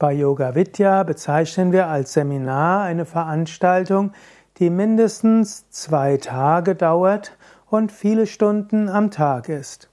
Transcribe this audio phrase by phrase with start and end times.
[0.00, 4.12] Bei Yoga Vidya bezeichnen wir als Seminar eine Veranstaltung,
[4.58, 7.36] die mindestens zwei Tage dauert
[7.66, 9.90] und viele Stunden am Tag ist.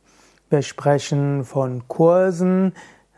[0.52, 2.74] Wir sprechen von Kursen.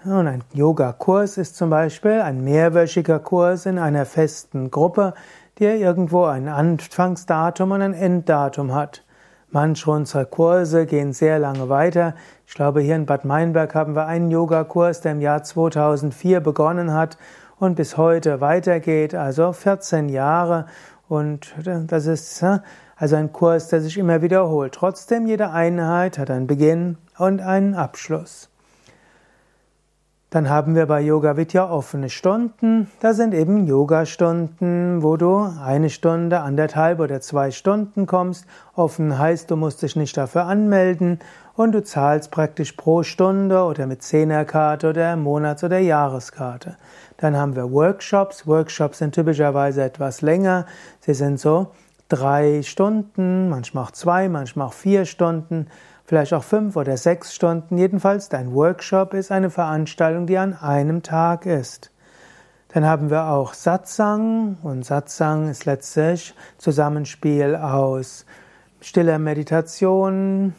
[0.05, 5.13] Und ein Yoga-Kurs ist zum Beispiel ein mehrwöchiger Kurs in einer festen Gruppe,
[5.60, 9.04] der irgendwo ein Anfangsdatum und ein Enddatum hat.
[9.50, 12.16] Manche unserer Kurse gehen sehr lange weiter.
[12.46, 16.94] Ich glaube, hier in Bad Meinberg haben wir einen Yogakurs, der im Jahr 2004 begonnen
[16.94, 17.18] hat
[17.58, 20.66] und bis heute weitergeht, also 14 Jahre.
[21.08, 22.44] Und das ist
[22.98, 24.74] also ein Kurs, der sich immer wiederholt.
[24.74, 28.50] Trotzdem, jede Einheit hat einen Beginn und einen Abschluss.
[30.38, 32.91] Dann haben wir bei Yoga Vidya offene Stunden.
[33.00, 38.46] Das sind eben Yoga-Stunden, wo du eine Stunde, anderthalb oder zwei Stunden kommst.
[38.76, 41.18] Offen heißt, du musst dich nicht dafür anmelden
[41.55, 46.77] und du zahlst praktisch pro Stunde oder mit Zehnerkarte oder Monats- oder Jahreskarte.
[47.18, 48.46] Dann haben wir Workshops.
[48.46, 50.68] Workshops sind typischerweise etwas länger.
[50.99, 51.71] Sie sind so
[52.10, 55.68] drei Stunden, manchmal auch zwei, manchmal auch vier Stunden
[56.08, 57.77] vielleicht auch fünf oder sechs Stunden.
[57.77, 61.91] Jedenfalls, dein Workshop ist eine Veranstaltung, die an einem Tag ist.
[62.70, 68.25] Dann haben wir auch Satsang und Satsang ist letztlich Zusammenspiel aus
[68.81, 70.53] stiller Meditation,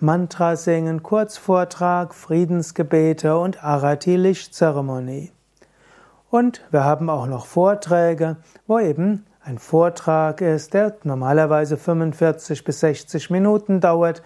[0.00, 5.32] Mantra singen, Kurzvortrag, Friedensgebete und Arati Lichtzeremonie.
[6.30, 12.80] Und wir haben auch noch Vorträge, wo eben ein Vortrag ist, der normalerweise 45 bis
[12.80, 14.22] 60 Minuten dauert,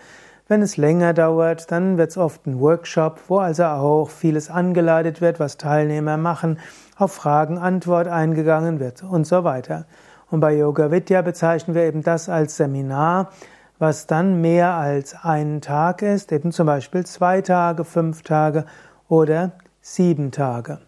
[0.46, 5.20] wenn es länger dauert, dann wird es oft ein Workshop, wo also auch vieles angeleitet
[5.20, 6.58] wird, was Teilnehmer machen,
[6.98, 9.86] auf Fragen Antwort eingegangen wird und so weiter.
[10.30, 13.30] Und bei Yoga Vidya bezeichnen wir eben das als Seminar,
[13.78, 18.66] was dann mehr als einen Tag ist, eben zum Beispiel zwei Tage, fünf Tage
[19.08, 20.80] oder sieben Tage.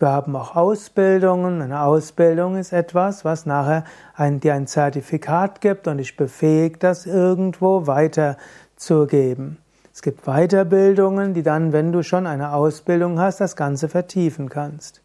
[0.00, 1.62] Wir haben auch Ausbildungen.
[1.62, 3.84] Eine Ausbildung ist etwas, was nachher
[4.16, 9.58] ein, dir ein Zertifikat gibt und dich befähigt, das irgendwo weiterzugeben.
[9.92, 15.00] Es gibt Weiterbildungen, die dann, wenn du schon eine Ausbildung hast, das Ganze vertiefen kannst.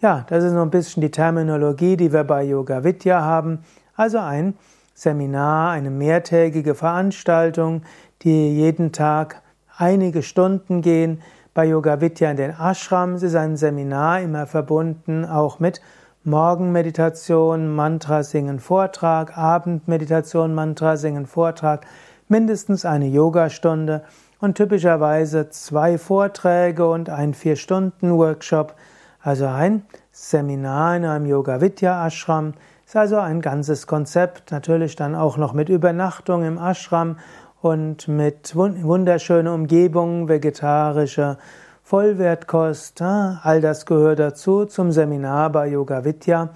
[0.00, 3.60] Ja, das ist noch ein bisschen die Terminologie, die wir bei Yoga Vidya haben.
[3.94, 4.54] Also ein
[4.94, 7.82] Seminar, eine mehrtägige Veranstaltung,
[8.22, 9.42] die jeden Tag
[9.76, 11.22] einige Stunden gehen,
[11.54, 15.80] bei Yoga Vidya in den Ashrams ist ein Seminar immer verbunden auch mit
[16.24, 21.86] Morgenmeditation, Mantra singen, Vortrag, Abendmeditation, Mantra singen, Vortrag,
[22.26, 24.02] mindestens eine Yogastunde
[24.40, 28.74] und typischerweise zwei Vorträge und ein Vier-Stunden-Workshop,
[29.22, 32.54] also ein Seminar in einem Yoga Vidya Ashram.
[32.84, 37.16] Ist also ein ganzes Konzept, natürlich dann auch noch mit Übernachtung im Ashram
[37.64, 41.38] und mit wunderschöner Umgebung, vegetarischer
[41.82, 43.00] Vollwertkost.
[43.00, 46.50] All das gehört dazu zum Seminar bei Yoga Vidya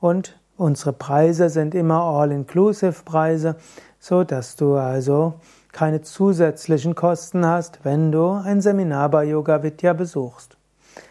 [0.00, 3.56] und unsere Preise sind immer All-Inclusive-Preise,
[3.98, 5.32] so dass du also
[5.72, 10.58] keine zusätzlichen Kosten hast, wenn du ein Seminar bei Yoga Vidya besuchst.